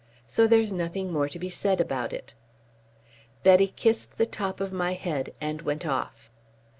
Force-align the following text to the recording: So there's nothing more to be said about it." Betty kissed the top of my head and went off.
So 0.25 0.47
there's 0.47 0.73
nothing 0.73 1.13
more 1.13 1.29
to 1.29 1.37
be 1.37 1.51
said 1.51 1.79
about 1.79 2.11
it." 2.11 2.33
Betty 3.43 3.67
kissed 3.67 4.17
the 4.17 4.25
top 4.25 4.59
of 4.59 4.73
my 4.73 4.93
head 4.93 5.35
and 5.39 5.61
went 5.61 5.85
off. 5.85 6.31